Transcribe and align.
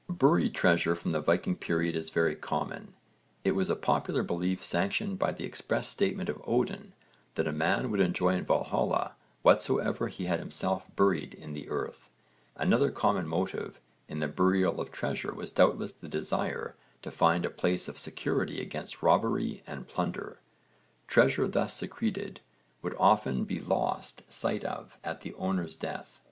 Buried 0.09 0.55
treasure 0.55 0.95
from 0.95 1.11
the 1.11 1.21
Viking 1.21 1.55
period 1.55 1.95
is 1.95 2.09
very 2.09 2.35
common. 2.35 2.95
It 3.43 3.51
was 3.51 3.69
a 3.69 3.75
popular 3.75 4.23
belief, 4.23 4.65
sanctioned 4.65 5.19
by 5.19 5.31
the 5.31 5.43
express 5.43 5.87
statement 5.89 6.27
of 6.27 6.41
Odin, 6.47 6.93
that 7.35 7.47
a 7.47 7.51
man 7.51 7.91
would 7.91 7.99
enjoy 7.99 8.33
in 8.33 8.43
Valhalla 8.43 9.13
whatsoever 9.43 10.07
he 10.07 10.25
had 10.25 10.39
himself 10.39 10.85
buried 10.95 11.35
in 11.35 11.53
the 11.53 11.69
earth. 11.69 12.09
Another 12.55 12.89
common 12.89 13.27
motive 13.27 13.79
in 14.07 14.21
the 14.21 14.27
burial 14.27 14.81
of 14.81 14.91
treasure 14.91 15.35
was 15.35 15.51
doubtless 15.51 15.91
the 15.91 16.07
desire 16.09 16.73
to 17.03 17.11
find 17.11 17.45
a 17.45 17.51
place 17.51 17.87
of 17.87 17.99
security 17.99 18.59
against 18.59 19.03
robbery 19.03 19.61
and 19.67 19.87
plunder. 19.87 20.39
Treasure 21.07 21.47
thus 21.47 21.75
secreted 21.75 22.39
would 22.81 22.95
often 22.97 23.43
be 23.43 23.59
lost 23.59 24.23
sight 24.33 24.63
of 24.63 24.97
at 25.03 25.21
the 25.21 25.35
owner's 25.35 25.75
death. 25.75 26.19